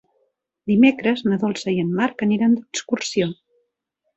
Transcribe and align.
Dimecres 0.69 1.21
na 1.27 1.37
Dolça 1.45 1.75
i 1.75 1.77
en 1.83 1.91
Marc 2.01 2.25
aniran 2.29 2.57
d'excursió. 2.59 3.33